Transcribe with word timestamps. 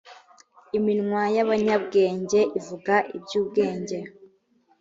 iminwa 0.77 1.23
y’ 1.35 1.37
abanyabwenge 1.43 2.39
ivuga 2.59 2.93
ibyubwenge. 3.17 3.97